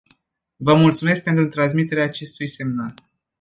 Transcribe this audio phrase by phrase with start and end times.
[0.55, 2.93] Vă mulțumesc pentru transmiterea acestui semnal.